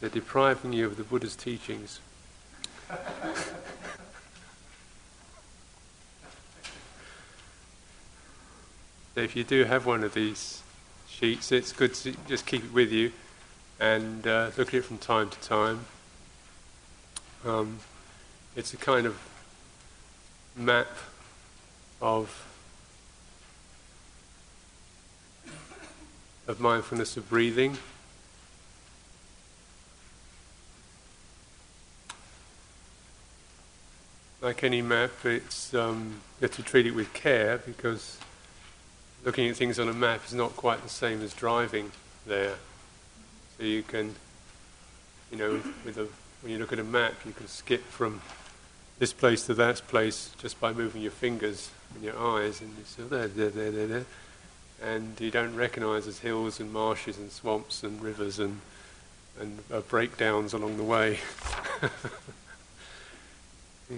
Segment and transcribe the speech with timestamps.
[0.00, 2.00] they're depriving you of the Buddha's teachings.
[9.16, 10.62] if you do have one of these
[11.08, 13.12] sheets, it's good to just keep it with you
[13.78, 15.84] and uh, look at it from time to time.
[17.44, 17.80] Um,
[18.56, 19.18] it's a kind of
[20.56, 20.88] map
[22.00, 22.46] of
[26.46, 27.78] of mindfulness of breathing.
[34.40, 38.18] Like any map, it's um, you have to treat it with care because
[39.22, 41.92] looking at things on a map is not quite the same as driving
[42.26, 42.54] there.
[43.58, 44.14] So you can,
[45.30, 46.08] you know, with, with a,
[46.40, 48.22] when you look at a map, you can skip from
[48.98, 52.84] this place to that place just by moving your fingers and your eyes, and you
[52.84, 54.04] say there, there, there, there, there,
[54.82, 58.60] and you don't recognise as hills and marshes and swamps and rivers and
[59.38, 61.18] and uh, breakdowns along the way.
[63.90, 63.96] yeah.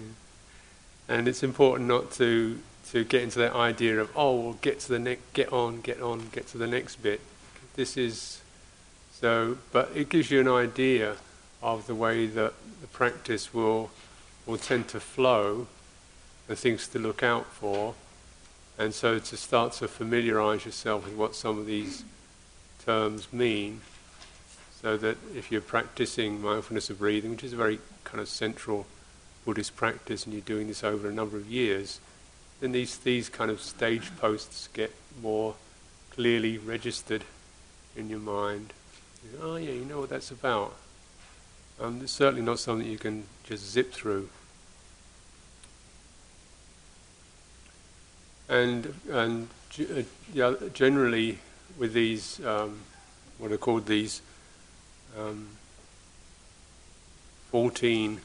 [1.12, 2.58] And it's important not to
[2.90, 6.00] to get into that idea of oh, well, get to the next, get on, get
[6.00, 7.20] on, get to the next bit.
[7.76, 8.40] This is
[9.12, 11.16] so, but it gives you an idea
[11.62, 13.90] of the way that the practice will
[14.46, 15.66] will tend to flow,
[16.48, 17.94] and things to look out for,
[18.78, 22.04] and so to start to familiarize yourself with what some of these
[22.86, 23.82] terms mean,
[24.80, 28.86] so that if you're practicing mindfulness of breathing, which is a very kind of central
[29.44, 32.00] Buddhist practice, and you're doing this over a number of years
[32.62, 35.56] then these, these kind of stage posts get more
[36.12, 37.24] clearly registered
[37.96, 38.72] in your mind.
[39.42, 40.76] Oh, yeah, you know what that's about.
[41.80, 44.28] Um, it's certainly not something you can just zip through.
[48.48, 49.48] And, and
[49.80, 51.40] uh, yeah, generally,
[51.76, 52.78] with these, um,
[53.38, 54.22] what are called these
[55.18, 55.48] um,
[57.50, 58.20] 14,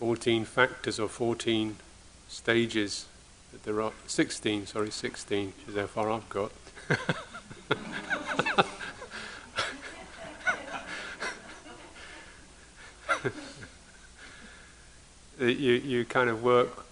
[0.00, 1.76] 14 factors or 14
[2.28, 3.06] stages
[3.64, 6.52] there are 16, sorry, 16, which is how far I've got.
[15.40, 16.86] you, you kind of work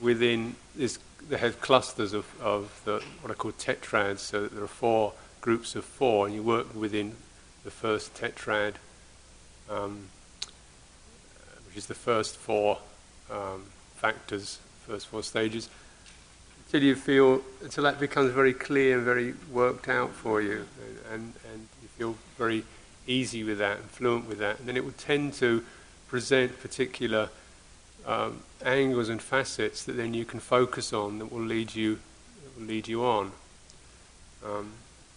[0.00, 4.68] within this, they have clusters of, of the, what I call tetrads, so there are
[4.68, 7.16] four groups of four, and you work within
[7.64, 8.74] the first tetrad,
[9.68, 10.08] um,
[11.70, 12.78] which is the first four
[13.30, 13.62] um,
[13.94, 14.58] factors
[14.90, 15.68] first four stages,
[16.66, 20.66] until you feel, until that becomes very clear and very worked out for you,
[21.12, 22.64] and, and, you feel very
[23.06, 25.64] easy with that and fluent with that, and then it will tend to
[26.08, 27.28] present particular
[28.04, 32.00] um, angles and facets that then you can focus on that will lead you,
[32.58, 33.30] will lead you on.
[34.44, 34.72] Um,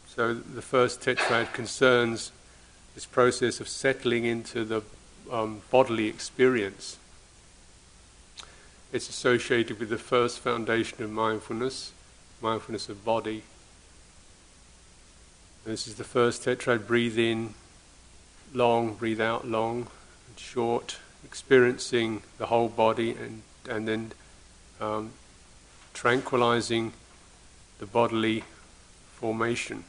[0.07, 2.31] so the first tetrad concerns
[2.93, 4.83] this process of settling into the
[5.31, 6.97] um, bodily experience
[8.93, 11.93] it's associated with the first foundation of mindfulness,
[12.41, 13.41] mindfulness of body.
[15.65, 17.55] This is the first tetrad breathe in
[18.53, 19.87] long, breathe out long
[20.27, 24.11] and short, experiencing the whole body and, and then
[24.79, 25.09] um,
[25.95, 26.93] tranquilizing
[27.79, 28.43] the bodily
[29.15, 29.85] formation.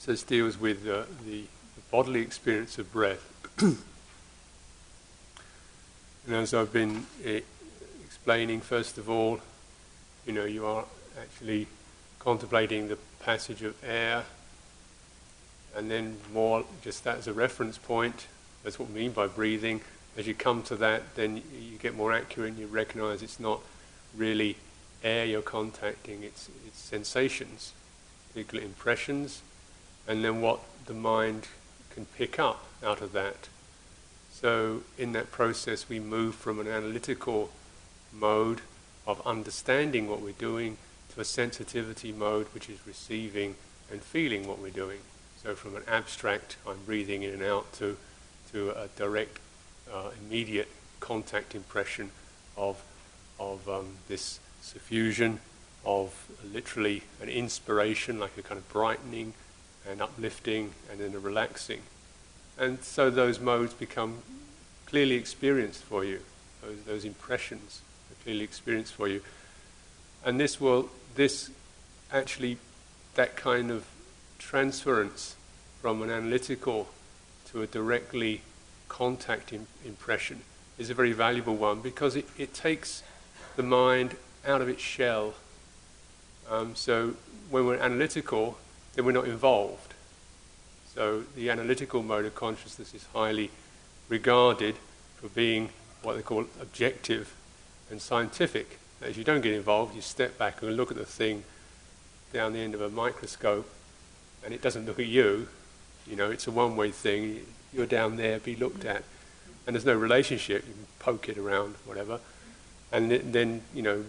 [0.00, 1.44] So this deals with uh, the, the
[1.90, 3.26] bodily experience of breath.
[6.26, 7.40] And as I've been eh,
[8.04, 9.40] explaining, first of all,
[10.26, 10.84] you know, you are
[11.20, 11.66] actually
[12.18, 14.24] contemplating the passage of air,
[15.74, 18.26] and then more just that as a reference point.
[18.62, 19.80] That's what we mean by breathing.
[20.16, 23.60] As you come to that, then you get more accurate and you recognize it's not
[24.14, 24.56] really
[25.02, 27.72] air you're contacting, it's, it's sensations,
[28.28, 29.40] particular impressions,
[30.06, 31.48] and then what the mind
[31.94, 33.48] can pick up out of that.
[34.32, 37.50] So, in that process, we move from an analytical
[38.12, 38.62] mode
[39.06, 40.78] of understanding what we're doing
[41.14, 43.56] to a sensitivity mode which is receiving
[43.90, 45.00] and feeling what we're doing.
[45.42, 47.96] So, from an abstract, I'm breathing in and out, to,
[48.52, 49.38] to a direct,
[49.92, 50.68] uh, immediate
[51.00, 52.10] contact impression
[52.56, 52.82] of,
[53.38, 55.38] of um, this suffusion,
[55.84, 59.34] of literally an inspiration, like a kind of brightening
[59.88, 61.80] and uplifting, and then a relaxing.
[62.58, 64.18] And so those modes become
[64.86, 66.20] clearly experienced for you.
[66.62, 67.80] Those, those impressions
[68.10, 69.22] are clearly experienced for you.
[70.24, 71.50] And this will, this
[72.12, 72.58] actually,
[73.14, 73.86] that kind of
[74.38, 75.36] transference
[75.80, 76.88] from an analytical
[77.50, 78.42] to a directly
[78.88, 80.42] contact Im- impression
[80.78, 83.02] is a very valuable one because it, it takes
[83.56, 84.16] the mind
[84.46, 85.34] out of its shell.
[86.50, 87.14] Um, so
[87.50, 88.58] when we're analytical,
[88.94, 89.94] then we're not involved.
[90.94, 93.50] So the analytical mode of consciousness is highly
[94.08, 94.76] regarded
[95.20, 95.70] for being
[96.02, 97.34] what they call objective
[97.90, 98.78] and scientific.
[99.02, 101.44] As you don't get involved, you step back and look at the thing
[102.32, 103.68] down the end of a microscope,
[104.44, 105.48] and it doesn't look at you.
[106.06, 107.40] You know, it's a one-way thing.
[107.72, 109.02] You're down there, be looked at,
[109.66, 110.66] and there's no relationship.
[110.66, 112.20] You can poke it around, whatever,
[112.92, 114.04] and then you know,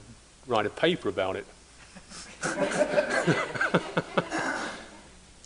[0.47, 1.45] write a paper about it.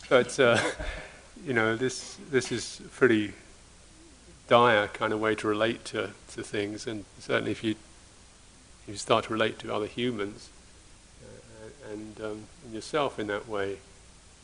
[0.08, 0.58] but uh,
[1.44, 3.32] you know, this this is pretty
[4.48, 7.74] dire kind of way to relate to, to things, and certainly if you
[8.86, 10.50] you start to relate to other humans
[11.22, 13.78] uh, and, um, and, yourself in that way,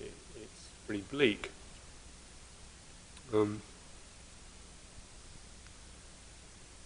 [0.00, 1.50] it, it's pretty bleak.
[3.32, 3.62] Um,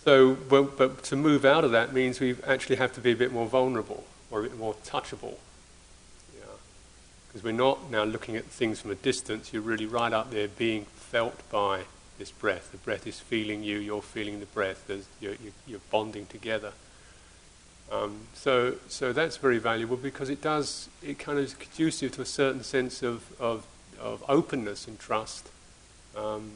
[0.05, 3.17] so, but, but to move out of that means we actually have to be a
[3.17, 5.37] bit more vulnerable or a bit more touchable.
[7.37, 10.49] Because we're not now looking at things from a distance, you're really right up there
[10.49, 11.83] being felt by
[12.17, 12.73] this breath.
[12.73, 14.91] The breath is feeling you, you're feeling the breath,
[15.21, 15.35] you're,
[15.67, 16.73] you're, bonding together.
[17.93, 22.23] Um, so, so that's very valuable because it does, it kind of is conducive to
[22.23, 23.67] a certain sense of, of,
[24.01, 25.51] of openness and trust,
[26.17, 26.53] um,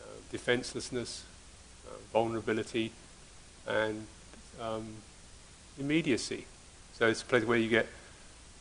[0.00, 1.24] uh, defenselessness,
[1.86, 2.92] uh, vulnerability,
[3.68, 4.06] and
[4.58, 4.86] um,
[5.78, 6.46] immediacy.
[6.94, 7.86] So it's a place where you get,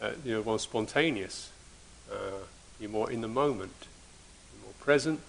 [0.01, 1.51] uh, you know, more spontaneous.
[2.11, 2.45] Uh,
[2.79, 3.87] you're more in the moment,
[4.53, 5.19] you're more present,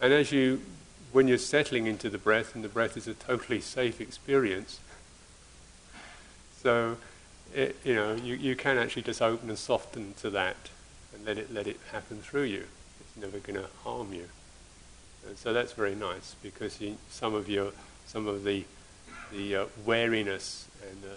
[0.00, 0.60] and as you,
[1.12, 4.78] when you're settling into the breath, and the breath is a totally safe experience,
[6.62, 6.96] so
[7.54, 10.56] it, you know you, you can actually just open and soften to that,
[11.14, 12.64] and let it let it happen through you.
[13.00, 14.26] It's never going to harm you.
[15.26, 17.72] And so that's very nice because you, some of your
[18.06, 18.64] some of the
[19.32, 21.16] the uh, wariness and the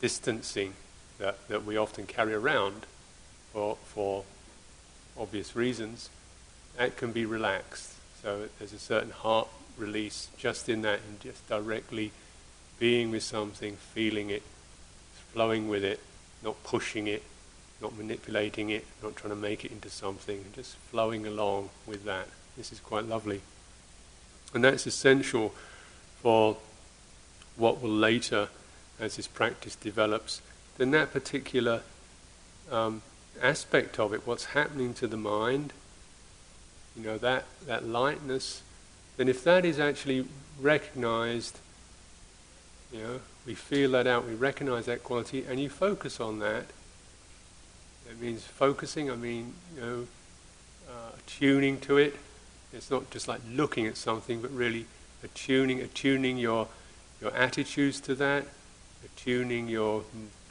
[0.00, 0.74] distancing
[1.18, 2.86] that, that we often carry around
[3.52, 4.24] for for
[5.18, 6.10] obvious reasons
[6.76, 7.94] that can be relaxed.
[8.22, 12.12] So there's a certain heart release just in that, and just directly
[12.78, 14.42] being with something, feeling it,
[15.32, 16.00] flowing with it,
[16.42, 17.22] not pushing it,
[17.82, 22.28] not manipulating it, not trying to make it into something, just flowing along with that.
[22.56, 23.40] This is quite lovely.
[24.54, 25.54] And that's essential
[26.22, 26.56] for
[27.56, 28.48] what will later,
[29.00, 30.40] as this practice develops,
[30.76, 31.82] then that particular
[32.70, 33.02] um,
[33.42, 35.72] aspect of it, what's happening to the mind,
[36.96, 38.62] you know, that, that lightness,
[39.16, 40.24] then if that is actually
[40.60, 41.58] recognized,
[42.92, 46.66] you know, we feel that out, we recognize that quality, and you focus on that.
[48.06, 50.06] That means focusing, I mean, you know,
[50.88, 52.16] uh, attuning to it.
[52.72, 54.86] It's not just like looking at something, but really
[55.22, 56.68] attuning, attuning your,
[57.20, 58.46] your attitudes to that,
[59.04, 60.04] attuning your,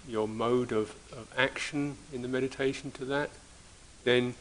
[0.08, 3.30] your mode of, of action in the meditation to that.
[4.04, 4.36] Then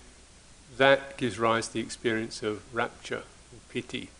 [0.76, 3.22] that gives rise to the experience of rapture,
[3.68, 4.10] piti,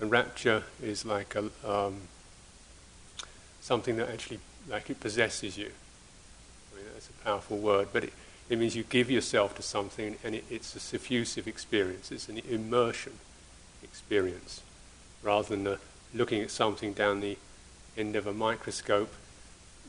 [0.00, 2.02] And rapture is like a, um,
[3.60, 5.70] something that actually, like it possesses you.
[6.72, 8.12] I mean, that's a powerful word, but it,
[8.48, 12.12] it means you give yourself to something and it, it's a suffusive experience.
[12.12, 13.14] It's an immersion
[13.82, 14.62] experience
[15.22, 15.78] rather than
[16.14, 17.36] looking at something down the
[17.96, 19.12] end of a microscope.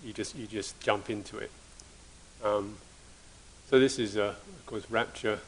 [0.03, 1.51] You just, you just jump into it.
[2.43, 2.77] Um,
[3.69, 5.39] so this is, uh, of course, rapture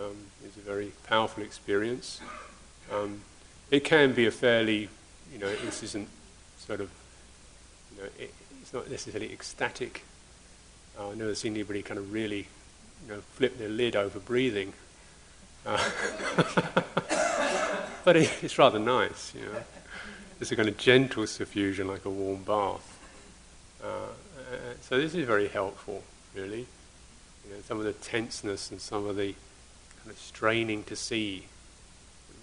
[0.00, 2.20] um, is a very powerful experience.
[2.92, 3.22] Um,
[3.70, 4.88] it can be a fairly,
[5.32, 6.08] you know, this isn't
[6.58, 6.90] sort of,
[7.94, 10.04] you know, it, it's not necessarily ecstatic.
[10.98, 12.48] Uh, I've never seen anybody kind of really,
[13.06, 14.72] you know, flip their lid over breathing.
[15.66, 15.90] Uh,
[18.04, 19.62] but it, it's rather nice, you know.
[20.40, 22.97] It's a kind of gentle suffusion, like a warm bath.
[23.82, 26.02] Uh, uh so this is very helpful,
[26.34, 26.66] really.
[27.44, 29.34] You know, some of the tenseness and some of the
[29.98, 31.46] kind of straining to see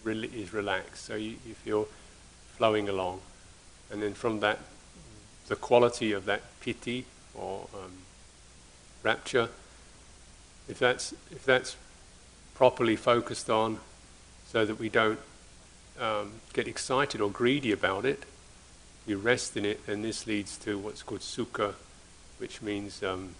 [0.03, 1.05] really is relaxed.
[1.05, 1.87] So you, you feel
[2.57, 3.21] flowing along.
[3.91, 4.59] And then from that,
[5.47, 7.91] the quality of that piti or um,
[9.03, 9.49] rapture,
[10.67, 11.75] if that's, if that's
[12.55, 13.79] properly focused on
[14.47, 15.19] so that we don't
[15.99, 18.23] um, get excited or greedy about it,
[19.05, 21.73] you rest in it, and this leads to what's called sukha,
[22.37, 23.35] which means um,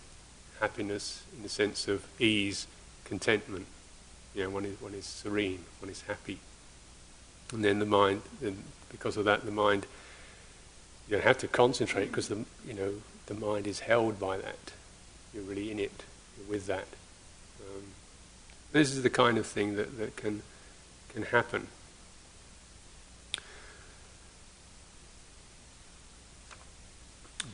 [0.59, 2.67] happiness in the sense of ease,
[3.03, 3.65] contentment.
[4.33, 6.39] You know, one is, one is serene, one is happy.
[7.51, 9.85] And then the mind, and because of that, the mind,
[11.07, 12.93] you don't have to concentrate because the, you know,
[13.27, 14.73] the mind is held by that.
[15.33, 16.03] You're really in it,
[16.37, 16.87] you're with that.
[17.61, 17.83] Um,
[18.71, 20.41] this is the kind of thing that, that can,
[21.09, 21.67] can happen.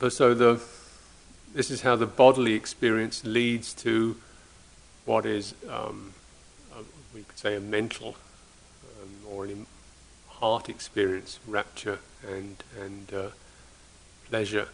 [0.10, 0.60] So the,
[1.54, 4.16] this is how the bodily experience leads to
[5.06, 6.14] what is, um,
[6.74, 6.80] a,
[7.14, 8.16] we could say, a mental
[8.84, 9.56] um, or a
[10.28, 13.28] heart experience, rapture and, and uh,
[14.30, 14.68] pleasure.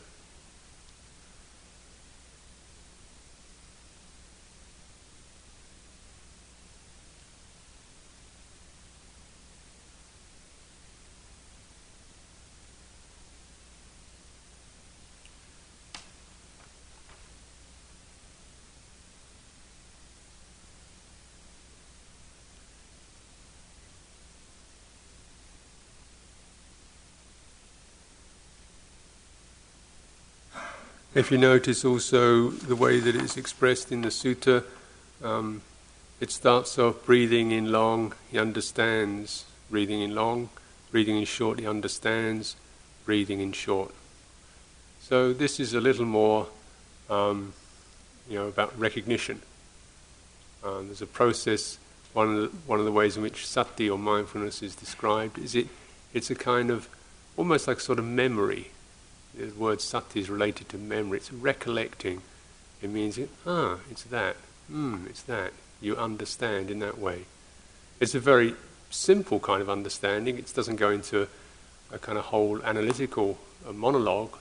[31.17, 34.63] If you notice also the way that it's expressed in the sutta,
[35.23, 35.63] um,
[36.19, 40.49] it starts off breathing in long, he understands, breathing in long,
[40.91, 42.55] breathing in short, he understands,
[43.03, 43.95] breathing in short.
[44.99, 46.49] So this is a little more,
[47.09, 47.53] um,
[48.29, 49.41] you know, about recognition.
[50.63, 51.79] Um, there's a process.
[52.13, 55.55] One of the, one of the ways in which sati or mindfulness is described is
[55.55, 55.67] it.
[56.13, 56.87] It's a kind of
[57.35, 58.69] almost like sort of memory
[59.37, 61.17] the word sati is related to memory.
[61.17, 62.21] It's recollecting.
[62.81, 64.35] It means, ah, it's that.
[64.67, 65.53] Hmm, it's that.
[65.81, 67.25] You understand in that way.
[67.99, 68.55] It's a very
[68.89, 70.37] simple kind of understanding.
[70.37, 71.27] It doesn't go into
[71.91, 74.35] a, kind of whole analytical uh, monologue,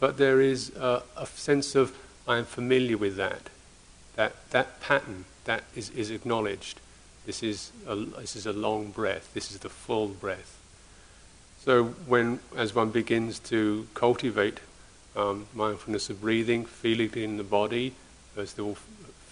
[0.00, 1.96] but there is a, a sense of
[2.26, 3.50] I am familiar with that.
[4.16, 6.80] That that pattern that is, is acknowledged.
[7.26, 9.32] This is a, this is a long breath.
[9.34, 10.58] This is the full breath.
[11.64, 14.60] So when, as one begins to cultivate
[15.16, 17.94] um, mindfulness of breathing, feeling it in the body,
[18.34, 18.74] first of all,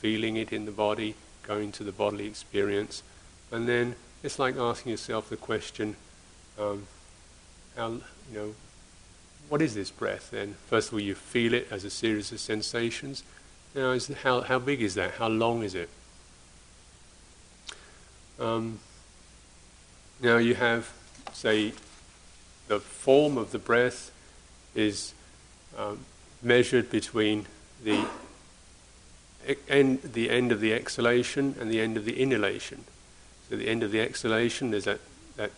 [0.01, 3.03] feeling it in the body, going to the bodily experience,
[3.51, 5.95] and then it's like asking yourself the question,
[6.59, 6.87] um,
[7.77, 8.01] how, you
[8.33, 8.55] know,
[9.51, 10.31] what is this breath?
[10.31, 13.25] Then first of all, you feel it as a series of sensations.
[13.75, 15.12] Now, is how how big is that?
[15.12, 15.91] How long is it?
[18.41, 18.79] Um,
[20.23, 20.91] now you have,
[21.35, 21.73] say,
[22.69, 24.11] the form of the breath
[24.75, 25.14] is
[25.76, 26.00] um,
[26.42, 27.47] measured between
[27.85, 28.04] the
[29.69, 32.85] end, the end of the exhalation and the end of the inhalation.
[33.49, 35.00] So the end of the exhalation, there's that,
[35.37, 35.50] that,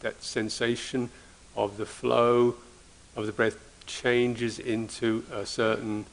[0.00, 1.10] that sensation
[1.56, 2.56] of the flow
[3.16, 3.56] of the breath
[3.86, 6.06] changes into a certain,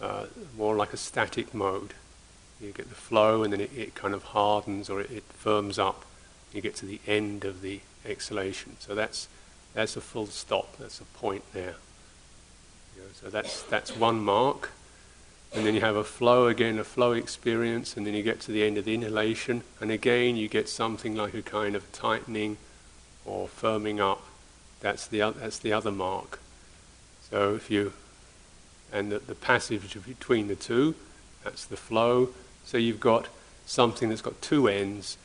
[0.00, 0.26] uh,
[0.56, 1.94] more like a static mode.
[2.60, 5.78] You get the flow and then it, it kind of hardens or it, it firms
[5.78, 6.04] up.
[6.52, 8.76] You get to the end of the exhalation.
[8.78, 9.28] So that's
[9.78, 10.76] that's a full stop.
[10.78, 11.76] That's a point there.
[12.96, 14.72] You know, so that's that's one mark,
[15.54, 18.50] and then you have a flow again, a flow experience, and then you get to
[18.50, 22.56] the end of the inhalation, and again you get something like a kind of tightening
[23.24, 24.24] or firming up.
[24.80, 26.40] That's the that's the other mark.
[27.30, 27.92] So if you
[28.92, 30.96] and the, the passage between the two,
[31.44, 32.30] that's the flow.
[32.64, 33.28] So you've got
[33.64, 35.18] something that's got two ends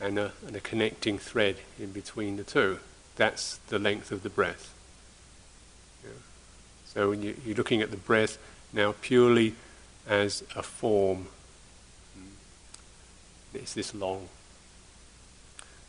[0.00, 2.78] and a, and a connecting thread in between the two.
[3.18, 4.72] That's the length of the breath.
[6.04, 6.10] Yeah.
[6.86, 8.38] So when you, are looking at the breath
[8.72, 9.54] now purely
[10.08, 11.26] as a form,
[12.14, 12.28] hmm,
[13.54, 14.28] it's this long.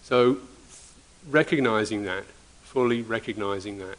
[0.04, 0.40] So
[1.30, 2.24] recognizing that,
[2.64, 3.98] fully recognizing that,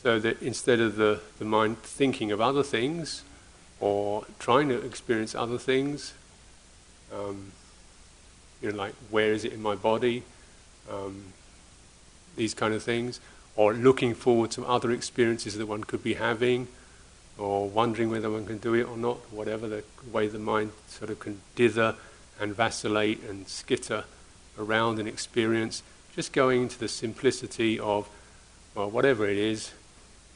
[0.00, 3.24] so that instead of the, the mind thinking of other things
[3.80, 6.14] or trying to experience other things,
[7.12, 7.50] um,
[8.62, 10.22] you know, like where is it in my body?
[10.88, 11.24] Um,
[12.36, 13.20] these kind of things,
[13.56, 16.68] or looking forward to other experiences that one could be having,
[17.38, 21.10] or wondering whether one can do it or not, whatever the way the mind sort
[21.10, 21.94] of can dither
[22.40, 24.04] and vacillate and skitter
[24.58, 25.82] around an experience,
[26.14, 28.08] just going into the simplicity of,
[28.74, 29.72] well, whatever it is,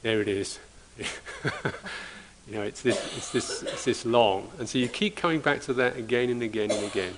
[0.02, 0.58] there it is.
[0.98, 5.60] you know, it's this, it's this, it's this long, and so you keep coming back
[5.62, 7.14] to that again and again and again,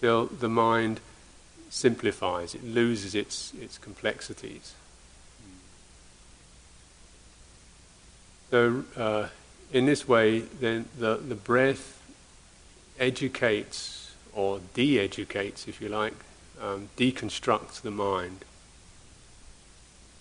[0.00, 1.00] till the mind
[1.70, 4.74] simplifies, it loses its, its complexities.
[8.50, 9.28] So, uh,
[9.72, 12.02] in this way, then the, the breath
[12.98, 16.14] educates or de educates, if you like,
[16.60, 18.44] um, deconstructs the mind.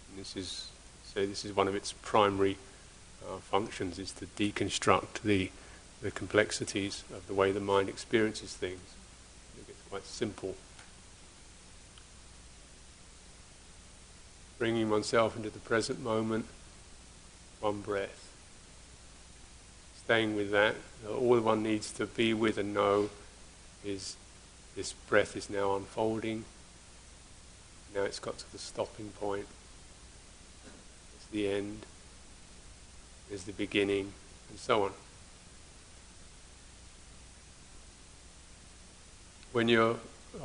[0.09, 0.67] And this is,
[1.03, 2.57] so this is one of its primary
[3.27, 5.49] uh, functions, is to deconstruct the,
[6.01, 8.93] the complexities of the way the mind experiences things.
[9.57, 10.55] It gets quite simple.
[14.59, 16.45] Bringing oneself into the present moment,
[17.61, 18.31] one breath.
[20.03, 20.75] Staying with that,
[21.09, 23.09] all one needs to be with and know
[23.83, 24.15] is
[24.75, 26.45] this breath is now unfolding.
[27.95, 29.47] Now it's got to the stopping point.
[31.15, 31.85] It's the end.
[33.29, 34.13] There's the beginning,
[34.49, 34.91] and so on.
[39.51, 39.95] when you're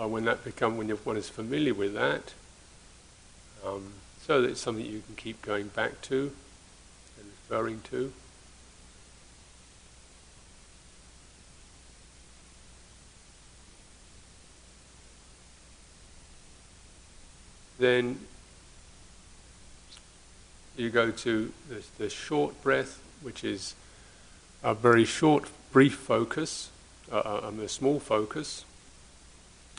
[0.01, 2.33] uh, when that become when one is familiar with that,
[3.65, 3.93] um,
[4.27, 6.33] so that it's something you can keep going back to
[7.19, 8.11] and referring to.
[17.79, 18.19] Then
[20.75, 23.75] you go to the, the short breath, which is
[24.63, 26.71] a very short, brief focus,
[27.13, 28.65] uh, um, a small focus.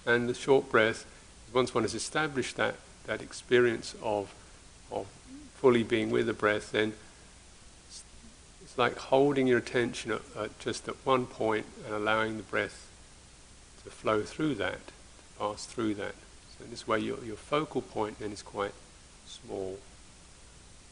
[0.05, 1.03] And the short breath,
[1.51, 2.75] once one has established that,
[3.07, 4.33] that experience of,
[4.91, 5.07] of
[5.55, 6.93] fully being with the breath, then
[7.87, 8.03] it's,
[8.63, 12.87] it's like holding your attention at, at just at one point and allowing the breath
[13.83, 14.93] to flow through that, to
[15.39, 16.15] pass through that.
[16.57, 18.73] So in this way, your, your focal point then is quite
[19.27, 19.77] small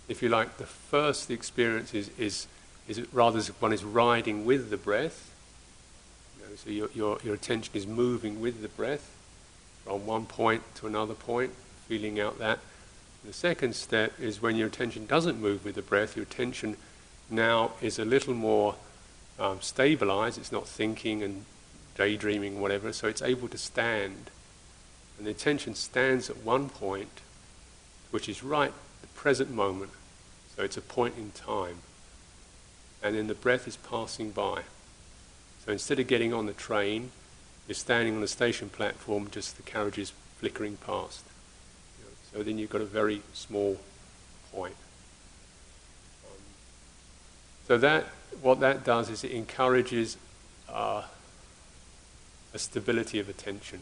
[0.08, 2.48] if you like, the first experience is, is,
[2.88, 5.32] is rather as one is riding with the breath.
[6.38, 9.10] You know, so your, your, your attention is moving with the breath
[9.86, 11.51] from one point to another point,
[11.94, 12.58] feeling out that.
[13.24, 16.76] The second step is when your attention doesn't move with the breath, your attention
[17.30, 18.74] now is a little more
[19.40, 20.40] um, stabilized.
[20.40, 21.46] It's not thinking and
[21.96, 24.32] daydreaming, whatever, so it's able to stand.
[25.20, 27.22] And the attention stands at one point,
[28.10, 29.92] which is right the present moment.
[30.56, 31.78] So it's a point in time.
[33.04, 34.64] And then the breath is passing by.
[35.64, 37.12] So instead of getting on the train,
[37.68, 41.24] you're standing on the station platform, just the carriage is flickering past.
[42.34, 43.78] So then you've got a very small
[44.52, 44.75] point.
[46.25, 46.40] Um,
[47.68, 48.06] so that
[48.42, 50.18] what that does is it encourages
[50.70, 51.04] uh,
[52.54, 53.82] a stability of attention,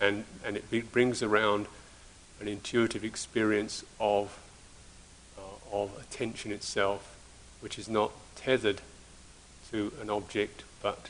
[0.00, 1.66] and and it brings around
[2.40, 4.38] an intuitive experience of,
[5.38, 7.16] uh, of attention itself,
[7.60, 8.80] which is not tethered
[9.70, 11.08] to an object, but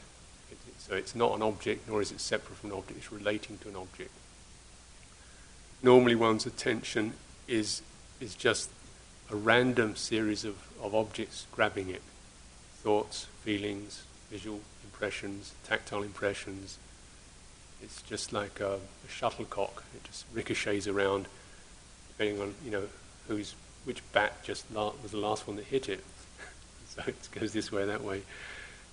[0.51, 3.57] it, so it's not an object, nor is it separate from an object, it's relating
[3.59, 4.11] to an object.
[5.83, 7.15] Normally, one's attention
[7.49, 7.83] is,
[8.21, 8.71] is just
[9.31, 12.03] a random series of, of objects grabbing it
[12.83, 16.79] thoughts, feelings, visual impressions, tactile impressions,
[17.83, 19.83] it's just like a, a shuttlecock.
[19.95, 21.27] It just ricochets around,
[22.09, 22.85] depending on you know
[23.29, 26.05] who's which bat just la- was the last one that hit it.
[26.89, 28.23] so it goes this way, that way.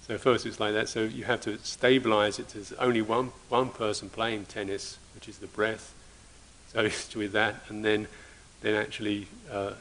[0.02, 0.90] So first it's like that.
[0.90, 2.50] So you have to stabilize it.
[2.50, 5.94] There's only one one person playing tennis, which is the breath.
[6.74, 6.84] So
[7.16, 8.08] with that, and then
[8.62, 9.74] then actually uh,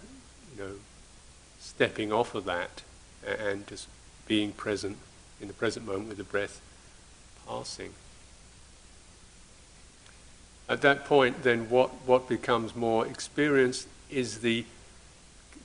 [0.57, 0.73] you know
[1.59, 2.83] stepping off of that
[3.27, 3.89] and just
[4.27, 4.97] being present
[5.41, 6.61] in the present moment with the breath
[7.47, 7.93] passing.
[10.69, 14.67] At that point, then, what, what becomes more experienced is the,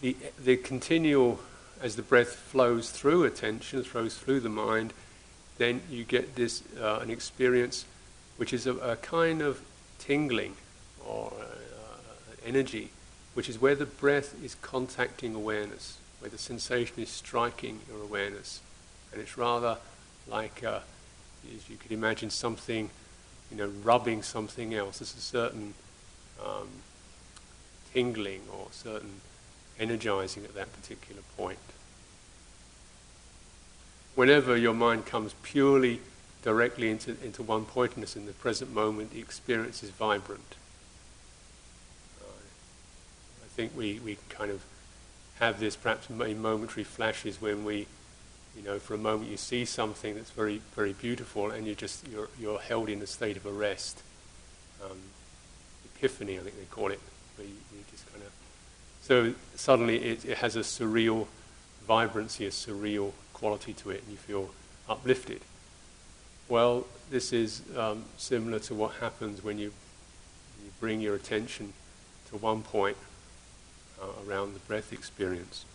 [0.02, 1.40] the, the continual,
[1.82, 4.94] as the breath flows through attention, flows through the mind,
[5.58, 7.86] then you get this, uh, an experience
[8.38, 9.62] which is a, a kind of
[10.00, 10.56] tingling
[11.08, 12.90] or uh, energy,
[13.34, 18.62] which is where the breath is contacting awareness, where the sensation is striking your awareness.
[19.12, 19.78] And it's rather
[20.28, 20.80] like, uh,
[21.56, 22.90] as you could imagine, something
[23.52, 25.00] you know, rubbing something else.
[25.00, 25.74] There's a certain
[26.44, 26.68] um,
[27.94, 29.22] tingling or certain
[29.80, 31.60] energizing at that particular point.
[34.16, 36.00] Whenever your mind comes purely
[36.44, 40.56] directly into, into one pointedness in the present moment, the experience is vibrant.
[43.54, 44.64] I think we, we kind of
[45.40, 47.88] have this perhaps in momentary flashes when we
[48.56, 52.08] you know, for a moment you see something that's very, very beautiful, and you just
[52.08, 54.02] you're you're held in a state of arrest.
[54.84, 54.98] Um,
[55.96, 57.00] epiphany, I think they call it,
[57.36, 58.32] where you, you just kind of.
[59.02, 61.28] So suddenly it, it has a surreal
[61.88, 64.50] vibrancy, a surreal quality to it, and you feel
[64.88, 65.42] uplifted.
[66.50, 69.72] Well, this is um, similar to what happens when you,
[70.64, 71.74] you bring your attention
[72.30, 72.98] to one point
[74.26, 75.66] around the breath experience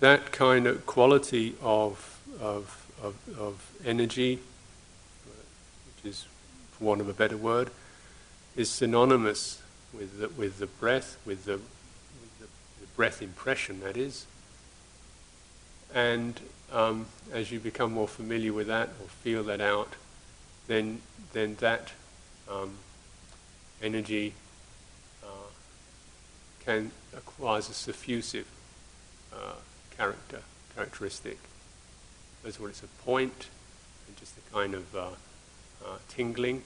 [0.00, 4.36] that kind of quality of, of, of, of energy,
[5.86, 6.26] which is,
[6.72, 7.70] for want of a better word,
[8.54, 9.62] is synonymous
[9.94, 12.46] with the, with the breath, with the, with the,
[12.80, 14.26] the breath impression, that is.
[15.94, 16.38] And
[16.72, 19.94] um, as you become more familiar with that or feel that out,
[20.66, 21.00] then,
[21.32, 21.92] then that
[22.50, 22.74] um,
[23.82, 24.34] energy
[26.66, 28.44] can acquires a suffusive
[29.32, 29.54] uh,
[29.96, 30.40] character,
[30.74, 31.38] characteristic.
[32.44, 33.48] Of all, it's a point
[34.06, 35.00] and just a kind of uh,
[35.84, 36.62] uh, tingling.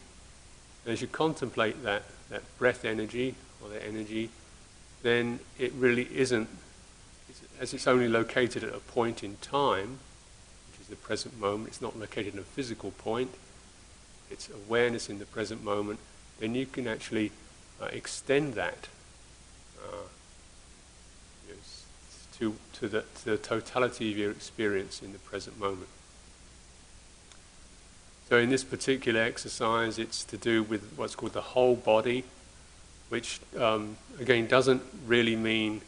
[0.85, 4.31] And as you contemplate that, that breath energy or that energy,
[5.03, 6.49] then it really isn't,
[7.61, 9.99] as it's only located at a point in time,
[10.71, 13.31] which is the present moment, it's not located in a physical point,
[14.31, 15.99] it's awareness in the present moment,
[16.41, 17.33] then you can actually
[17.81, 18.89] uh, extend that
[19.85, 21.55] uh,
[22.39, 25.89] to, to, the, to the totality of your experience in the present moment.
[28.29, 32.25] So, in this particular exercise, it's to do with what's called the whole body,
[33.09, 35.81] which um, again doesn't really mean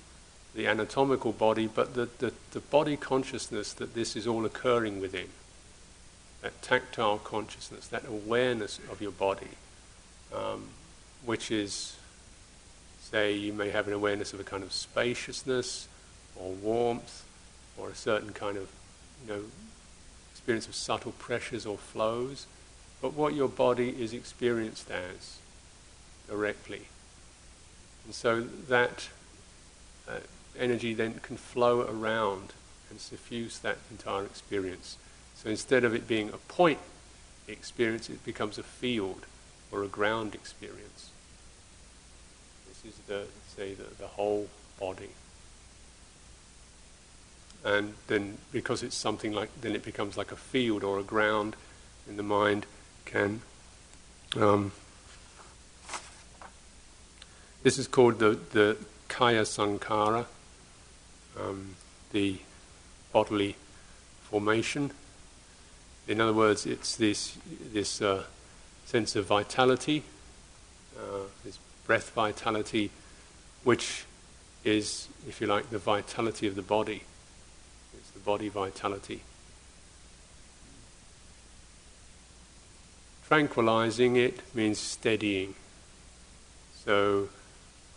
[0.55, 5.29] the anatomical body, but the, the, the, body consciousness that this is all occurring within.
[6.43, 9.49] That tactile consciousness, that awareness of your body,
[10.35, 10.69] um,
[11.25, 11.97] which is,
[13.13, 15.87] say, you may have an awareness of a kind of spaciousness
[16.35, 17.25] or warmth
[17.79, 18.69] or a certain kind of,
[19.23, 19.43] you know,
[20.33, 22.47] experience of subtle pressures or flows,
[23.01, 25.37] but what your body is experienced as
[26.29, 26.87] directly.
[28.07, 29.09] And so that
[30.09, 30.19] uh,
[30.59, 32.55] energy then can flow around
[32.91, 34.97] and suffuse that entire experience.
[35.35, 36.79] So instead of it being a point
[37.47, 39.27] experience, it becomes a field
[39.71, 41.12] or a ground experience.
[42.87, 43.25] Is the,
[43.57, 44.49] say, the, the whole
[44.81, 45.11] body.
[47.65, 51.55] And then because it's something like, then it becomes like a field or a ground
[52.09, 52.67] in the mind
[53.05, 53.43] can
[54.37, 54.73] um,
[57.63, 58.77] this is called the, the
[59.09, 60.27] Kaya sankhara,
[61.39, 61.75] um,
[62.13, 62.39] the
[63.13, 63.57] bodily
[64.23, 64.91] formation.
[66.09, 67.37] In other words, it's this,
[67.73, 68.25] this uh,
[68.87, 70.03] sense of vitality,
[70.97, 72.91] uh, this breath vitality,
[73.65, 74.05] which
[74.65, 77.03] is, if you like, the vitality of the body.
[77.97, 79.21] It's the body vitality.
[83.27, 85.55] Tranquilizing it means steadying.
[86.85, 87.29] So,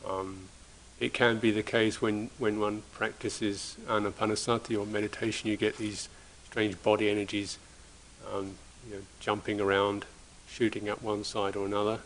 [0.08, 0.48] um,
[1.00, 6.08] it can be the case when, when one practices anapanasati or meditation, you get these
[6.45, 7.58] strange body energies
[8.34, 8.56] um,
[8.88, 10.06] you know, jumping around,
[10.48, 12.00] shooting up one side or another.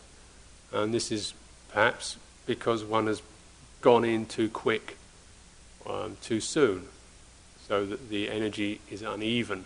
[0.72, 1.34] And this is
[1.72, 3.22] perhaps because one has
[3.80, 4.96] gone in too quick,
[5.88, 6.88] um, too soon,
[7.66, 9.64] so that the energy is uneven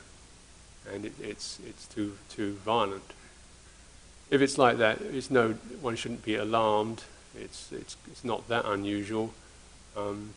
[0.93, 3.13] and it, it's, it's too, too violent.
[4.31, 7.03] If it's like that, it's no, one shouldn't be alarmed
[7.37, 9.33] it's, it's, it's not that unusual.
[9.97, 10.31] Um,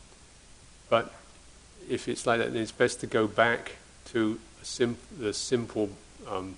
[0.90, 1.14] but
[1.90, 3.74] if it's like that, then it's best to go back
[4.06, 5.90] to sim- the simple
[6.28, 6.56] um,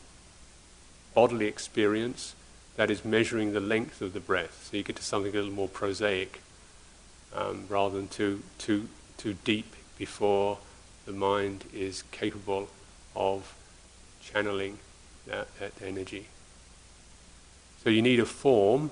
[1.14, 2.36] bodily experience
[2.80, 4.70] that is measuring the length of the breath.
[4.72, 6.42] So you get to something a little more prosaic
[7.36, 8.88] um, rather than too, too,
[9.18, 10.60] too deep before
[11.06, 12.70] the mind is capable
[13.18, 13.54] of
[14.22, 14.80] channeling
[15.28, 16.28] that, that energy.
[17.84, 18.92] So you need a form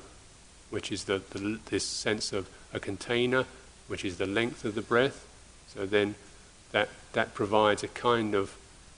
[0.69, 3.45] which is the, the, this sense of a container,
[3.87, 5.25] which is the length of the breath.
[5.67, 6.15] So then
[6.73, 8.53] that, that provides a kind of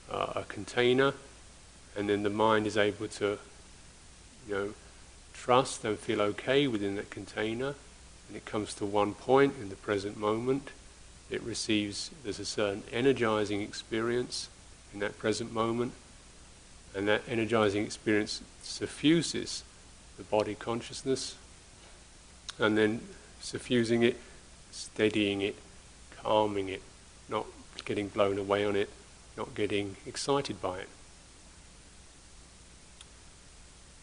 [0.10, 1.14] uh, a container,
[1.96, 3.38] and then the mind is able to,
[4.50, 4.74] you know,
[5.34, 7.76] trust and feel okay within that container.
[8.28, 10.72] And it comes to one point in the present moment.
[11.30, 14.50] It receives, there's a certain energizing experience
[14.94, 15.94] in that present moment,
[16.96, 19.64] and that energizing experience suffuses
[20.18, 21.36] the body consciousness
[22.58, 23.02] and then
[23.40, 24.18] suffusing it,
[24.72, 25.56] steadying it,
[26.18, 26.82] calming it,
[27.30, 27.46] not
[27.86, 28.90] getting blown away on it,
[29.38, 30.90] not getting excited by it.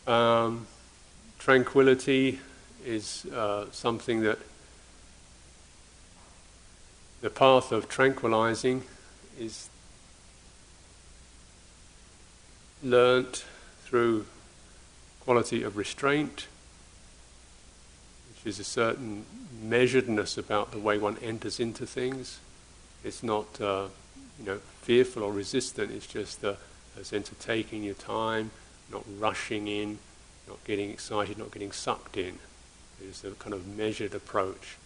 [0.06, 0.66] Um,
[1.38, 2.40] tranquility
[2.84, 4.38] is uh, something that
[7.20, 8.82] the path of tranquilizing
[9.38, 9.68] is
[12.82, 13.44] learnt
[13.84, 14.26] through
[15.20, 16.46] quality of restraint
[18.46, 19.24] which is a certain
[19.64, 22.38] measuredness about the way one enters into things.
[23.02, 23.88] It's not, uh,
[24.38, 25.90] you know, fearful or resistant.
[25.90, 26.54] It's just uh,
[26.98, 28.50] a sense of taking your time,
[28.90, 29.98] not rushing in,
[30.48, 32.38] not getting excited, not getting sucked in.
[33.00, 34.76] There's a kind of measured approach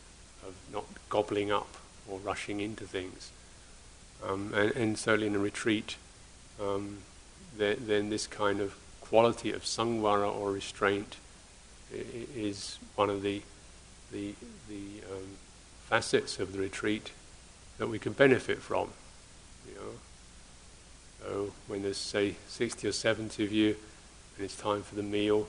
[0.46, 1.76] of not gobbling up
[2.08, 3.30] or rushing into things.
[4.26, 5.96] Um, and, and, certainly in a retreat,
[6.60, 6.98] um,
[7.56, 11.16] then this kind of quality of samvara or restraint
[11.92, 13.42] is one of the
[14.12, 14.34] the
[14.68, 15.26] the um,
[15.88, 17.12] facets of the retreat
[17.78, 18.90] that we can benefit from.
[19.68, 19.92] You know,
[21.22, 23.76] so when there's say sixty or seventy of you,
[24.40, 25.46] and it's time for the meal,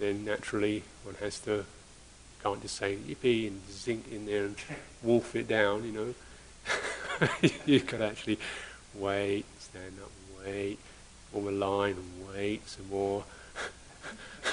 [0.00, 1.64] then naturally one has to
[2.42, 4.56] can't just say yippee and zinc in there and
[5.04, 5.84] wolf it down.
[5.84, 8.40] You know, you could actually
[8.94, 10.10] wait, stand up,
[10.44, 10.78] wait,
[11.32, 13.24] form a line, and wait some more.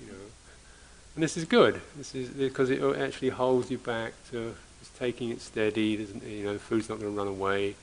[0.00, 0.28] You know.
[1.14, 1.80] And this is good.
[1.96, 6.06] This is because it actually holds you back to just taking it steady.
[6.26, 7.76] You know, food's not going to run away.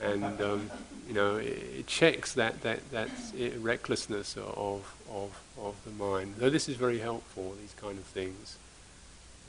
[0.00, 0.70] And um,
[1.08, 3.08] you know it, it, checks that that that
[3.58, 6.34] recklessness of of of the mind.
[6.38, 8.58] Though this is very helpful, these kind of things.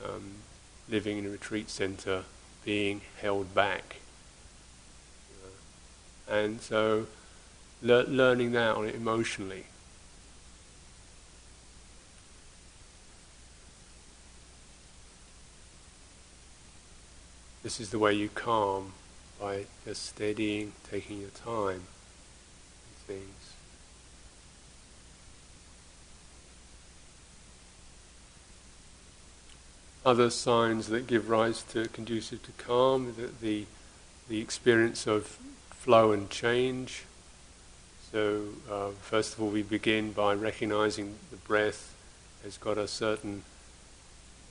[0.03, 0.35] Um,
[0.89, 2.23] living in a retreat center,
[2.63, 3.97] being held back,
[6.29, 7.07] and so
[7.81, 9.65] le- learning that on it emotionally.
[17.63, 18.93] This is the way you calm
[19.39, 21.83] by just steadying, taking your time
[23.07, 23.53] things.
[30.05, 33.65] Other signs that give rise to conducive to calm, the, the,
[34.29, 35.37] the experience of
[35.71, 37.03] flow and change.
[38.11, 41.93] So, uh, first of all, we begin by recognizing the breath
[42.43, 43.43] has got a certain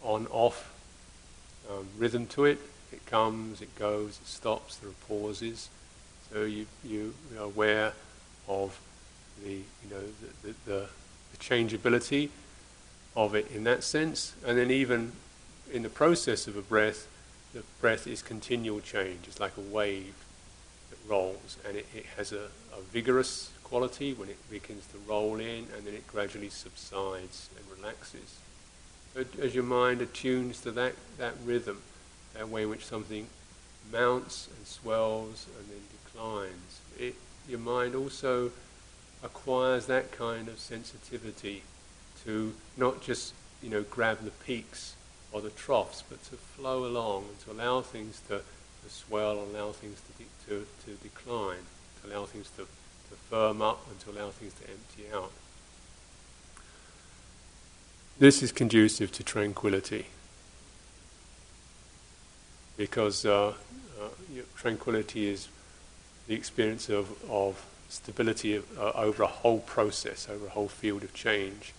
[0.03, 0.73] on off
[1.71, 2.59] um, rhythm to it.
[3.07, 5.69] It comes, it goes, it stops, there are pauses.
[6.33, 7.93] So you, you are aware
[8.49, 8.81] of
[9.45, 10.03] the, you know,
[10.43, 10.87] the, the,
[11.31, 12.31] the changeability
[13.15, 14.35] of it in that sense.
[14.45, 15.13] And then even
[15.73, 17.09] in the process of a breath,
[17.55, 19.21] the breath is continual change.
[19.27, 20.15] It's like a wave
[20.91, 25.37] that rolls, and it, it has a, a, vigorous quality when it begins to roll
[25.37, 28.39] in, and then it gradually subsides and relaxes.
[29.15, 31.83] So as your mind attunes to that, that rhythm,
[32.37, 33.27] that way in which something
[33.93, 36.81] mounts and swells and then declines.
[36.99, 37.15] It,
[37.49, 38.51] your mind also
[39.23, 41.63] acquires that kind of sensitivity
[42.25, 44.97] to not just you know grab the peaks
[45.33, 49.73] or the troughs, but to flow along and to allow things to, to swell, allow
[49.73, 51.59] things to, de- to, to decline,
[52.03, 55.33] to allow things to, to firm up and to allow things to empty out.
[58.19, 60.07] This is conducive to tranquility
[62.77, 64.09] because uh, uh,
[64.57, 65.49] tranquility is
[66.27, 71.03] the experience of, of stability of, uh, over a whole process, over a whole field
[71.03, 71.73] of change,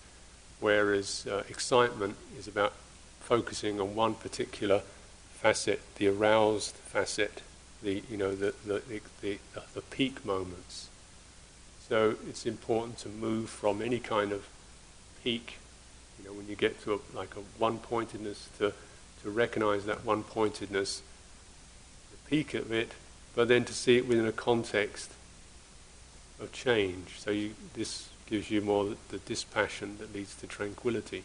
[0.60, 2.72] whereas uh, excitement is about
[3.20, 4.82] focusing on one particular
[5.34, 7.42] facet, the aroused facet,
[7.82, 9.38] the you know the the, the, the,
[9.74, 10.88] the peak moments.
[11.88, 14.46] So it's important to move from any kind of
[15.22, 15.58] peak,
[16.18, 18.74] you know, when you get to a, like a one-pointedness to
[19.22, 21.02] to recognize that one pointedness,
[22.10, 22.92] the peak of it,
[23.34, 25.12] but then to see it within a context
[26.40, 27.18] of change.
[27.18, 31.24] So you, this gives you more the, dispassion that leads to tranquility.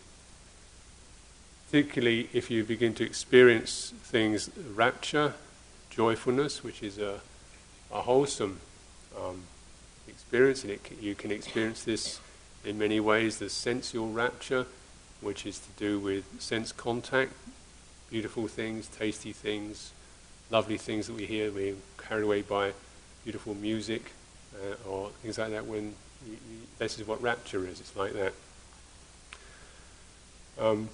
[1.65, 5.33] Particularly if you begin to experience things, rapture,
[5.89, 7.19] joyfulness, which is a,
[7.91, 8.59] a wholesome
[9.19, 9.43] um,
[10.07, 12.19] experience, and you can experience this
[12.63, 13.39] in many ways.
[13.39, 14.65] The sensual rapture,
[15.21, 17.33] which is to do with sense contact,
[18.13, 19.91] beautiful things, tasty things,
[20.51, 21.51] lovely things that we hear.
[21.51, 22.73] We're carried away by
[23.23, 24.11] beautiful music
[24.53, 25.65] uh, or things like that.
[25.65, 28.33] When you, you, this is what rapture is, it's like that.
[30.59, 30.89] Um,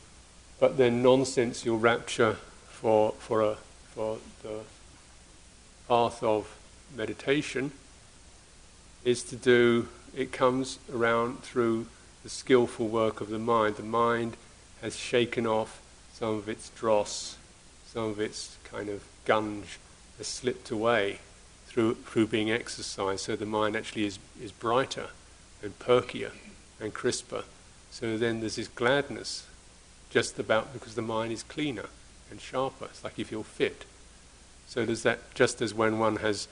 [0.61, 2.37] but then non-sensual rapture
[2.69, 3.55] for for a
[3.93, 4.61] for the
[5.89, 6.55] path of
[6.95, 7.73] meditation
[9.03, 9.89] is to do.
[10.15, 11.87] It comes around through
[12.23, 13.75] the skillful work of the mind.
[13.75, 14.37] The mind
[14.81, 15.81] has shaken off
[16.19, 17.37] some of its dross,
[17.87, 19.79] some of its kind of gunge
[20.17, 21.19] has slipped away
[21.65, 23.21] through, through being exercised.
[23.21, 25.07] So the mind actually is, is brighter
[25.63, 26.31] and perkier
[26.81, 27.45] and crisper.
[27.89, 29.47] So then there's this gladness
[30.09, 31.85] just about because the mind is cleaner
[32.29, 32.85] and sharper.
[32.85, 33.85] It's like you feel fit.
[34.67, 36.49] So there's that, just as when one has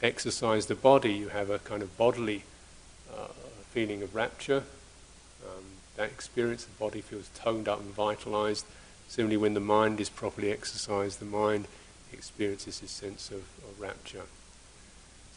[0.00, 2.44] exercised the body, you have a kind of bodily
[3.12, 3.32] uh,
[3.70, 4.62] feeling of rapture.
[5.44, 5.64] Um,
[5.96, 8.64] that experience, the body feels toned up and vitalized.
[9.08, 11.66] Similarly, when the mind is properly exercised, the mind
[12.12, 14.24] experiences this sense of, of rapture.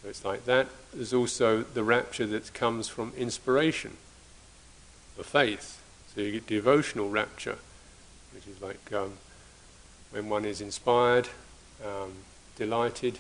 [0.02, 0.68] So it's like that.
[0.94, 3.98] There's also the rapture that comes from inspiration,
[5.18, 5.82] the faith.
[6.14, 7.58] So you get devotional rapture,
[8.34, 9.14] which is like um,
[10.12, 11.30] when one is inspired,
[11.86, 12.12] um,
[12.58, 13.20] delighted,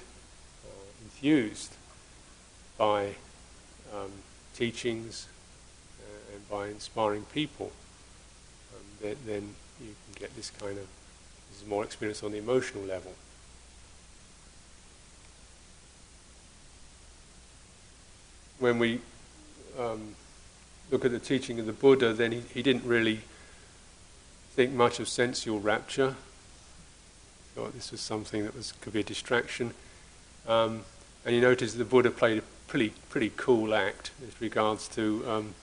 [0.66, 1.74] uh, enthused
[2.78, 3.16] by
[3.94, 4.12] um,
[4.56, 5.28] teachings
[6.02, 7.72] uh, and by inspiring people,
[8.74, 10.88] um, then, then you can get this kind of
[11.52, 13.14] this is more experience on the emotional level.
[18.60, 19.02] When we
[19.78, 20.16] um,
[20.92, 23.22] look at the teaching of the Buddha, then he, he didn't really
[24.54, 26.16] think much of sensual rapture.
[27.56, 29.74] Thought this was something that was could be a distraction.
[30.48, 30.84] Um,
[31.26, 35.56] and you notice the Buddha played a pretty pretty cool act with regards to um,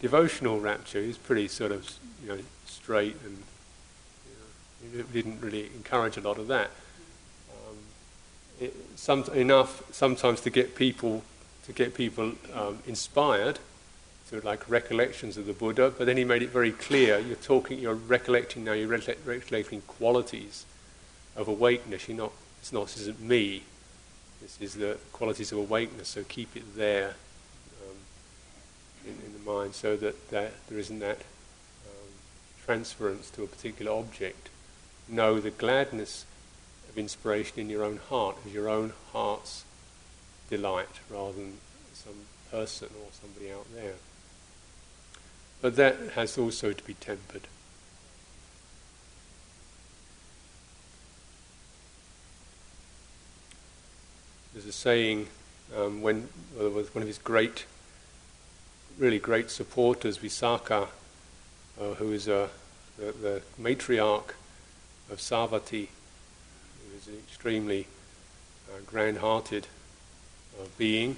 [0.00, 1.00] devotional rapture.
[1.00, 1.90] He's pretty sort of
[2.22, 3.38] you know straight and
[5.12, 6.70] didn't really encourage a lot of that.
[7.50, 7.76] Um,
[8.60, 11.22] it, some, enough sometimes to get people
[11.64, 13.60] to get people um, inspired
[14.28, 15.92] to like recollections of the Buddha.
[15.96, 18.72] But then he made it very clear: you're talking, you're recollecting now.
[18.72, 20.64] You're recollecting qualities
[21.36, 22.08] of awakeness.
[22.08, 22.32] You're not.
[22.60, 22.86] It's not.
[22.86, 23.62] This isn't me.
[24.40, 26.08] This is the qualities of awakeness.
[26.08, 27.14] So keep it there
[27.80, 27.96] um,
[29.04, 32.08] in, in, the mind, so that, that there isn't that um,
[32.64, 34.48] transference to a particular object.
[35.08, 36.24] Know the gladness
[36.88, 39.64] of inspiration in your own heart as your own heart's
[40.48, 41.58] delight rather than
[41.94, 43.94] some person or somebody out there.
[45.60, 47.48] But that has also to be tempered.
[54.52, 55.28] There's a saying
[55.74, 57.64] um, when with one of his great,
[58.98, 60.88] really great supporters, Visakha,
[61.80, 62.48] uh, who is uh,
[62.98, 64.34] the, the matriarch
[65.12, 65.88] of Savatthi,
[66.96, 67.86] is an extremely
[68.68, 69.66] uh, grand-hearted
[70.58, 71.16] uh, being,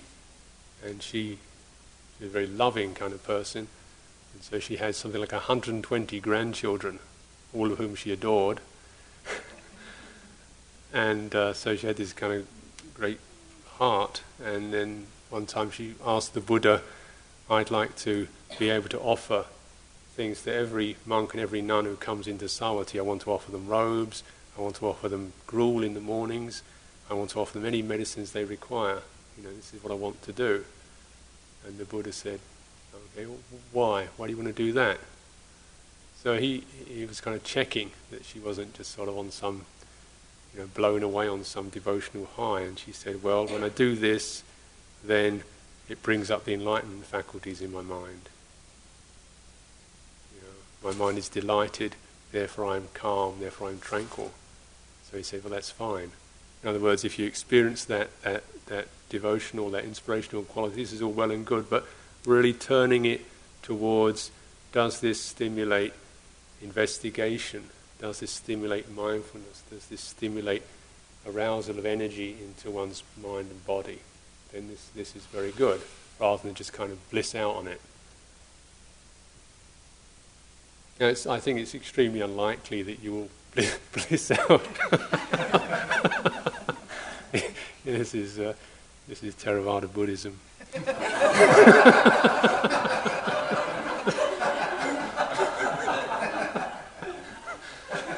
[0.85, 1.39] and she
[2.21, 3.69] is a very loving kind of person.
[4.33, 6.99] And so she had something like 120 grandchildren,
[7.55, 8.61] all of whom she adored.
[10.93, 12.47] and uh, so she had this kind of
[12.95, 13.21] great
[13.77, 14.23] heart.
[14.45, 16.83] And then one time she asked the Buddha,
[17.49, 18.27] I'd like to
[18.59, 19.47] be able to offer
[20.15, 22.99] things to every monk and every nun who comes into Savatthi.
[22.99, 24.23] I want to offer them robes,
[24.57, 26.63] I want to offer them gruel in the mornings.
[27.11, 29.03] I want to offer them any medicines they require.
[29.37, 30.65] You know, this is what I want to do.
[31.67, 32.41] And the Buddha said,
[33.17, 33.31] okay,
[33.73, 34.09] why?
[34.17, 34.99] Why do you want to do that?
[36.23, 39.67] So he, he was kind of checking that she wasn't just sort of on some,
[40.55, 42.61] you know, blown away on some devotional high.
[42.61, 44.43] And she said, well, when I do this,
[45.05, 45.43] then
[45.89, 48.31] it brings up the enlightenment faculties in my mind.
[50.85, 51.97] My mind is delighted,
[52.31, 54.33] therefore I am calm, therefore I am tranquil.
[55.11, 56.13] So he said, well, that's fine.
[56.63, 61.01] In other words, if you experience that, that, that devotional, that inspirational quality, this is
[61.01, 61.87] all well and good, but
[62.27, 63.23] really turning it
[63.63, 64.31] towards
[64.73, 65.93] does this stimulate
[66.61, 67.65] investigation?
[68.01, 69.63] Does this stimulate mindfulness?
[69.71, 70.63] Does this stimulate
[71.27, 74.01] arousal of energy into one's mind and body?
[74.53, 75.81] Then this, this is very good,
[76.21, 77.81] rather than just kind of bliss out on it.
[81.05, 83.29] I think it's extremely unlikely that you will
[83.93, 84.67] bliss out.
[87.85, 88.55] this is uh,
[89.07, 90.41] this is Theravada Buddhism.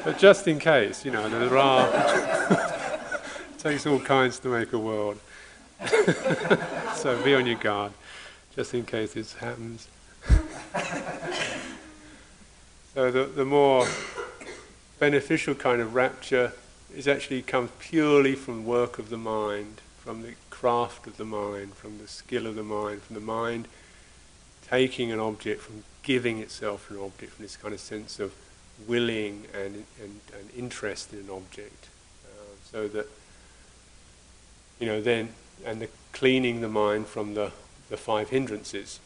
[0.04, 1.90] but just in case, you know, there are.
[3.50, 5.18] it takes all kinds to make a world.
[6.94, 7.90] so be on your guard,
[8.54, 9.88] just in case this happens.
[12.96, 13.86] So the, the more
[14.98, 16.54] beneficial kind of rapture
[16.94, 21.74] is actually comes purely from work of the mind, from the craft of the mind,
[21.74, 23.68] from the skill of the mind, from the mind
[24.66, 28.32] taking an object, from giving itself an object, from this kind of sense of
[28.88, 31.88] willing and, and, and interest in an object.
[32.24, 33.06] Uh, so that,
[34.80, 35.28] you know, then,
[35.66, 37.52] and the cleaning the mind from the,
[37.90, 39.00] the five hindrances.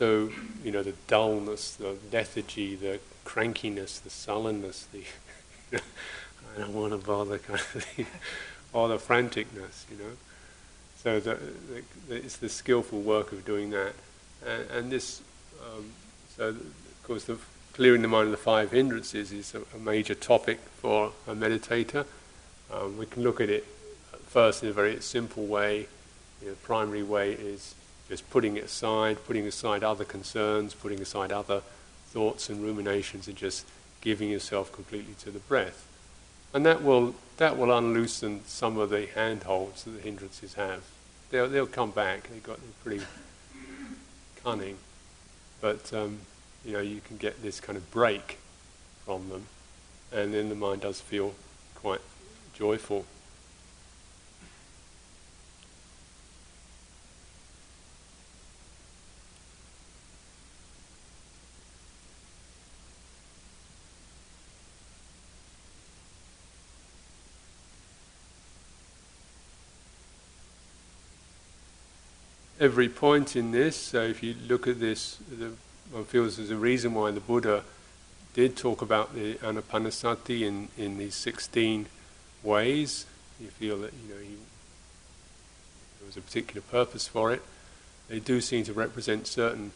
[0.00, 0.30] So,
[0.64, 5.04] you know, the dullness, the lethargy, the crankiness, the sullenness, the
[5.76, 8.06] I don't want to bother kind of thing,
[8.72, 10.16] the franticness, you know.
[10.96, 11.38] So the,
[12.08, 13.92] the, it's the skillful work of doing that,
[14.46, 15.20] and, and this.
[15.60, 15.90] Um,
[16.34, 17.36] so of course, the
[17.74, 22.06] clearing the mind of the five hindrances is a, a major topic for a meditator.
[22.72, 23.66] Um, we can look at it
[24.28, 25.88] first in a very simple way.
[26.40, 27.74] You know, the primary way is
[28.10, 31.62] just putting it aside, putting aside other concerns, putting aside other
[32.08, 33.64] thoughts and ruminations, and just
[34.00, 35.86] giving yourself completely to the breath.
[36.52, 40.82] And that will, that will unloosen some of the handholds that the hindrances have.
[41.30, 43.04] They'll, they'll come back, they've got pretty
[44.42, 44.76] cunning.
[45.60, 46.18] But um,
[46.64, 48.38] you know, you can get this kind of break
[49.04, 49.46] from them,
[50.12, 51.34] and then the mind does feel
[51.76, 52.00] quite
[52.54, 53.06] joyful.
[72.60, 73.74] Every point in this.
[73.76, 75.52] So if you look at this, the,
[75.90, 77.64] one feels there's a reason why the Buddha
[78.34, 81.86] did talk about the anapanasati in, in these 16
[82.44, 83.06] ways.
[83.40, 84.36] You feel that you know he,
[85.98, 87.42] there was a particular purpose for it.
[88.08, 89.72] They do seem to represent certain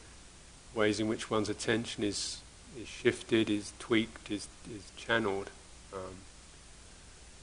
[0.74, 2.40] ways in which one's attention is
[2.78, 5.50] is shifted, is tweaked, is is channeled.
[5.92, 6.16] Um,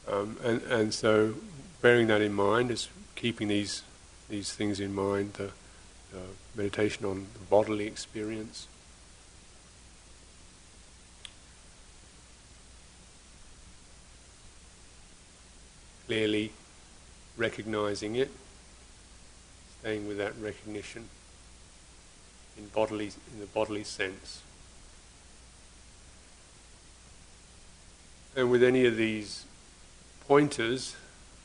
[0.07, 1.35] Um, and, and so,
[1.81, 3.83] bearing that in mind, is keeping these
[4.31, 5.51] these things in mind, the,
[6.55, 8.67] meditation on the bodily experience.
[16.07, 16.51] Clearly
[17.37, 18.29] recognizing it,
[19.79, 21.07] staying with that recognition
[22.57, 24.41] in bodily in the bodily sense.
[28.35, 29.45] And with any of these
[30.27, 30.95] pointers,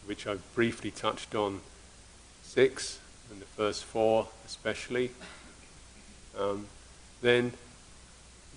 [0.05, 1.61] which I've briefly touched on,
[2.57, 2.99] six
[3.31, 5.11] and the first four especially,
[6.39, 6.67] um,
[7.21, 7.53] then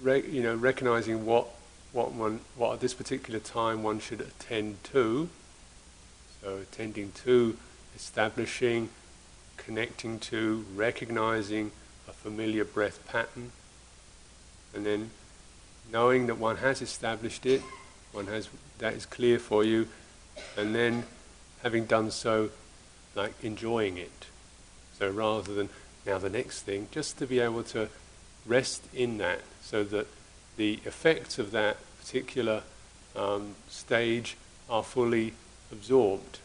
[0.05, 1.47] you know recognizing what
[1.91, 5.29] what one what at this particular time one should attend to.
[6.41, 7.57] So attending to,
[7.93, 8.87] establishing,
[9.57, 11.71] connecting to, recognizing
[12.07, 13.51] a familiar breath pattern,
[14.73, 15.09] and then
[15.91, 17.61] knowing that one has established it,
[18.13, 18.47] one has
[18.77, 19.89] that is clear for you,
[20.55, 21.03] and then
[21.63, 22.49] having done so,
[23.19, 24.25] like enjoying it.
[24.97, 25.69] So rather than
[26.05, 27.89] now the next thing, just to be able to
[28.45, 30.07] rest in that, so that
[30.57, 32.63] the effects of that particular
[33.15, 34.37] um, stage
[34.69, 35.33] are fully
[35.71, 36.39] absorbed.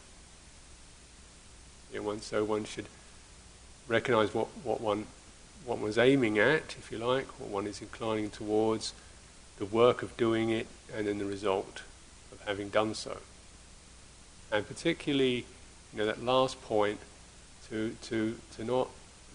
[1.94, 2.86] One, so one should
[3.86, 5.06] recognize what, what one
[5.64, 8.92] what one's aiming at, if you like, what one is inclining towards,
[9.58, 11.82] the work of doing it, and then the result
[12.32, 13.16] of having done so.
[14.52, 15.46] And particularly,
[15.94, 16.98] you know, that last point,
[17.70, 18.88] to, to, to not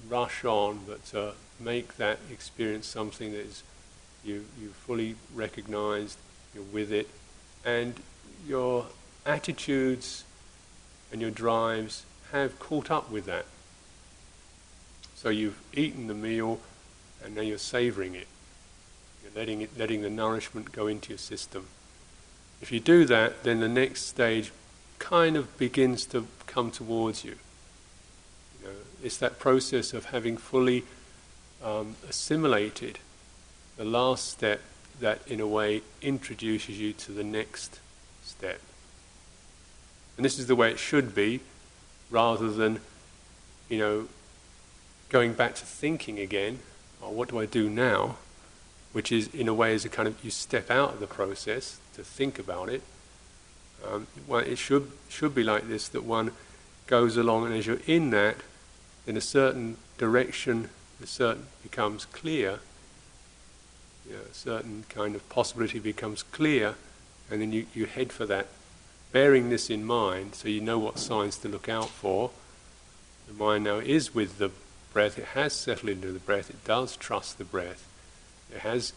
[0.10, 3.64] rush on, but to make that experience something that is
[4.24, 6.18] you, you fully recognized,
[6.54, 7.08] you're with it,
[7.64, 7.96] and
[8.48, 8.86] your
[9.26, 10.26] attitudes
[11.12, 13.46] and your drives have caught up with that.
[15.16, 16.60] So you've eaten the meal
[17.24, 18.28] and now you're savoring it.
[19.24, 21.68] You're letting, it, letting the nourishment go into your system.
[22.62, 24.52] If you do that, then the next stage
[25.00, 27.36] kind of begins to come towards you.
[28.62, 30.84] you know, it's that process of having fully
[31.64, 33.00] um, assimilated
[33.78, 34.62] the last step
[35.00, 37.80] that, in a way, introduces you to the next
[38.22, 38.60] step.
[40.18, 41.40] And this is the way it should be,
[42.10, 42.82] rather than,
[43.70, 44.08] you know,
[45.08, 46.60] going back to thinking again,
[47.02, 48.18] oh, what do I do now?
[48.92, 51.80] Which is, in a way, is a kind of you step out of the process
[51.96, 52.82] to think about it.
[53.88, 56.32] Um, well, it should should be like this: that one
[56.88, 58.38] goes along, and as you're in that,
[59.06, 60.70] in a certain direction,
[61.02, 62.60] a certain becomes clear.
[64.08, 66.76] You know, a certain kind of possibility becomes clear,
[67.30, 68.48] and then you, you head for that,
[69.12, 72.32] bearing this in mind, so you know what signs to look out for.
[73.28, 74.50] The mind now is with the
[74.94, 77.88] breath, it has settled into the breath, it does trust the breath,
[78.52, 78.94] it has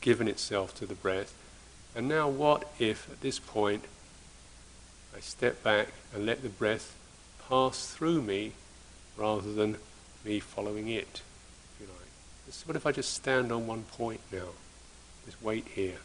[0.00, 1.34] given itself to the breath.
[1.94, 3.84] And now, what if at this point
[5.16, 6.96] I step back and let the breath
[7.48, 8.52] pass through me
[9.16, 9.76] rather than
[10.24, 11.22] me following it,
[11.74, 12.66] if you like?
[12.66, 14.48] what if I just stand on one point now?
[15.26, 15.98] Just wait here.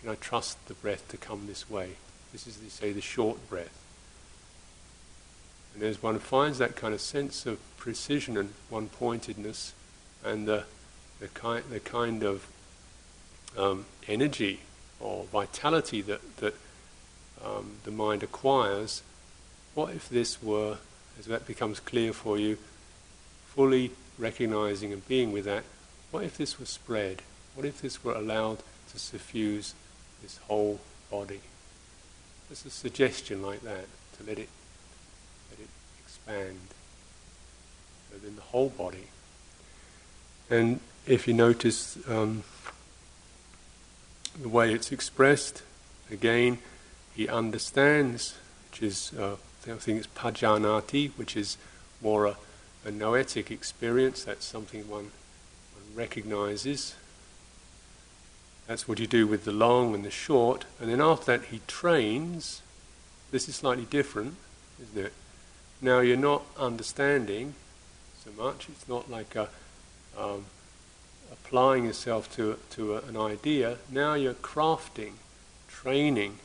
[0.00, 1.90] Can I trust the breath to come this way?
[2.32, 3.78] This is, they say, the short breath.
[5.74, 9.74] And as one finds that kind of sense of precision and one pointedness
[10.24, 10.64] and the,
[11.20, 12.46] the, ki- the kind of
[13.56, 14.60] um, energy
[15.00, 16.54] or vitality that, that
[17.44, 19.02] um, the mind acquires,
[19.74, 20.78] what if this were,
[21.18, 22.58] as that becomes clear for you,
[23.46, 25.64] fully recognizing and being with that,
[26.10, 27.22] what if this were spread?
[27.54, 28.58] What if this were allowed
[28.92, 29.74] to suffuse
[30.22, 30.80] this whole
[31.10, 31.40] body?
[32.48, 33.86] There's a suggestion like that,
[34.18, 34.48] to let it
[36.04, 36.58] expand
[38.12, 39.06] within the whole body.
[40.50, 42.44] And if you notice um,
[44.40, 45.62] the way it's expressed,
[46.10, 46.58] again,
[47.14, 48.34] he understands,
[48.70, 49.36] which is, uh,
[49.66, 51.56] I think it's pajanati, which is
[52.00, 52.36] more a,
[52.84, 54.24] a noetic experience.
[54.24, 55.10] That's something one,
[55.74, 56.94] one recognizes.
[58.66, 60.64] That's what you do with the long and the short.
[60.80, 62.62] And then after that, he trains.
[63.30, 64.36] This is slightly different,
[64.80, 65.12] isn't it?
[65.80, 67.54] Now you're not understanding
[68.24, 68.68] so much.
[68.68, 69.48] It's not like a,
[70.16, 70.46] um,
[71.30, 73.78] applying yourself to to a, an idea.
[73.90, 75.14] Now you're crafting,
[75.68, 76.38] training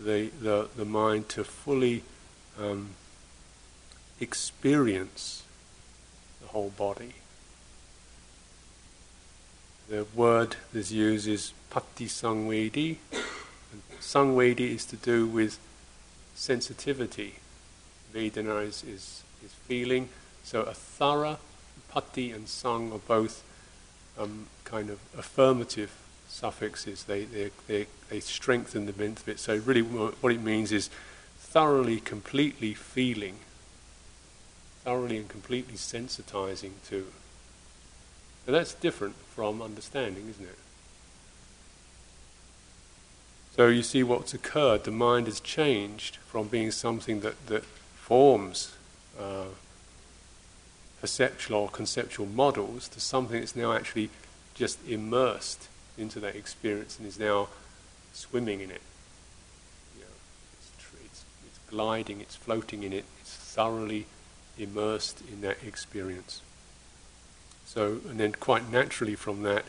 [0.00, 2.02] the the, the mind to fully
[2.58, 2.90] um,
[4.20, 5.42] experience
[6.40, 7.14] the whole body.
[9.88, 12.96] The word that's used is pati sangvedi.
[14.00, 15.58] Sangvedi is to do with
[16.34, 17.34] sensitivity
[18.12, 20.08] Vedana is, is, is feeling.
[20.42, 21.38] So a thorough,
[21.88, 23.42] pati and sang are both
[24.18, 25.92] um, kind of affirmative
[26.30, 29.38] suffixes, they, they, they, they strengthen the benefit.
[29.38, 30.88] So, really, what it means is
[31.38, 33.36] thoroughly, completely feeling,
[34.84, 37.06] thoroughly and completely sensitizing to.
[38.46, 40.58] And that's different from understanding, isn't it?
[43.56, 44.84] So you see what's occurred.
[44.84, 48.74] The mind has changed from being something that, that forms
[49.20, 49.46] uh,
[51.00, 54.10] perceptual or conceptual models to something that's now actually
[54.54, 55.68] just immersed
[56.00, 57.48] into that experience and is now
[58.12, 58.82] swimming in it.
[59.96, 60.16] You know,
[60.54, 60.70] it's,
[61.04, 64.06] it's, it's gliding, it's floating in it, it's thoroughly
[64.58, 66.42] immersed in that experience.
[67.66, 69.64] So, and then quite naturally from that,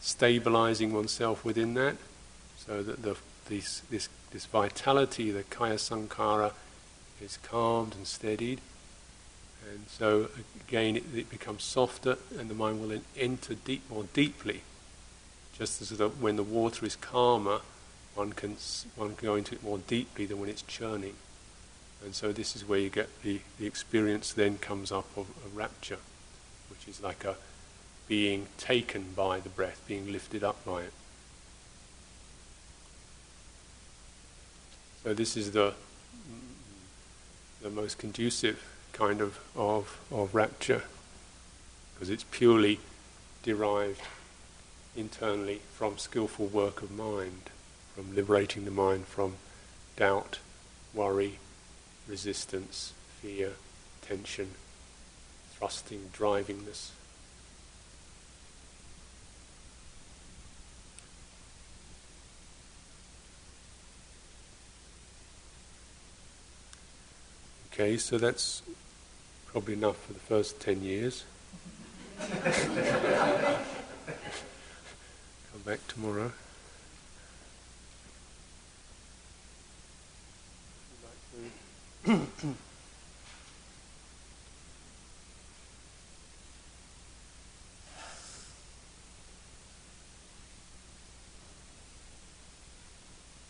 [0.00, 1.96] stabilizing oneself within that,
[2.66, 3.16] so that the,
[3.48, 6.52] this, this, this vitality, the kaya sankhara,
[7.22, 8.60] is calmed and steadied.
[9.70, 10.28] And so
[10.66, 14.62] again, it, it becomes softer, and the mind will enter deep, more deeply
[15.60, 17.60] just as the, when the water is calmer,
[18.14, 18.56] one can,
[18.96, 21.12] one can go into it more deeply than when it's churning.
[22.02, 25.54] And so this is where you get the, the experience then comes up of a
[25.54, 25.98] rapture,
[26.70, 27.36] which is like a
[28.08, 30.92] being taken by the breath, being lifted up by it.
[35.04, 35.74] So this is the
[37.62, 40.82] the most conducive kind of, of, of rapture,
[41.92, 42.80] because it's purely
[43.42, 44.00] derived
[45.00, 47.50] internally from skillful work of mind,
[47.94, 49.34] from liberating the mind from
[49.96, 50.38] doubt,
[50.94, 51.38] worry,
[52.06, 53.52] resistance, fear,
[54.02, 54.50] tension,
[55.56, 56.90] thrusting, drivingness.
[67.72, 68.62] Okay, so that's
[69.46, 71.24] probably enough for the first 10 years.
[75.64, 76.32] Come back tomorrow.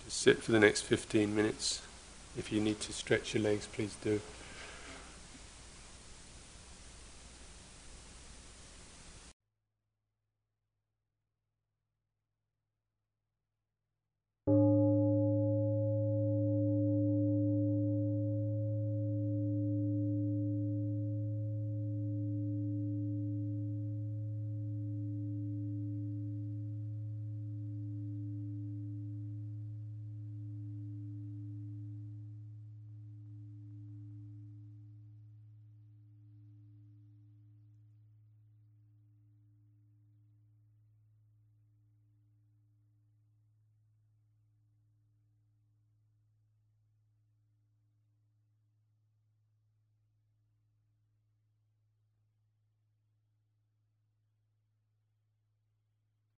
[0.04, 1.80] Just sit for the next 15 minutes.
[2.36, 4.20] If you need to stretch your legs, please do.